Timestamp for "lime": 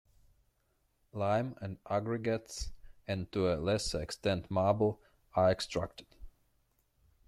1.13-1.55